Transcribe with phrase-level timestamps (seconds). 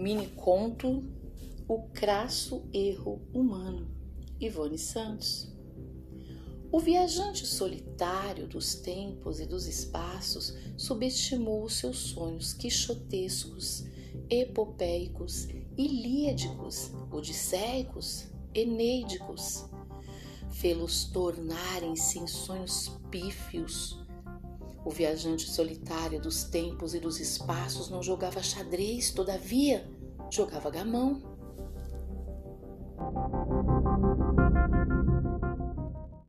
[0.00, 1.04] Mini conto
[1.68, 3.86] O crasso erro humano.
[4.40, 5.52] Ivone Santos.
[6.72, 13.84] O viajante solitário dos tempos e dos espaços subestimou os seus sonhos quixotescos,
[14.30, 19.66] epopeicos, ilíadicos, odisseicos, eneidicos.
[20.50, 24.02] Fê-los tornarem-se em sonhos pífios.
[24.84, 29.86] O viajante solitário dos tempos e dos espaços não jogava xadrez, todavia,
[30.30, 31.22] jogava gamão.